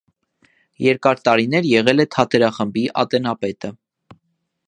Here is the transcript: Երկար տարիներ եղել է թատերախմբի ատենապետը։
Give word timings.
Երկար 0.83 1.19
տարիներ 1.27 1.67
եղել 1.73 2.03
է 2.03 2.07
թատերախմբի 2.17 2.85
ատենապետը։ 3.05 3.73